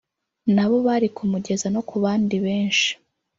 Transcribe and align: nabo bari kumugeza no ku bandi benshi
nabo 0.55 0.77
bari 0.87 1.07
kumugeza 1.15 1.67
no 1.75 1.81
ku 1.89 1.95
bandi 2.03 2.35
benshi 2.45 2.89